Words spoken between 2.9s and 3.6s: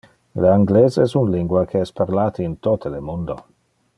le mundo.